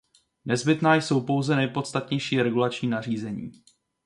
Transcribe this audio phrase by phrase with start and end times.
[0.45, 3.51] Nezbytná jsou pouze nejpodstatnější regulační nařízení.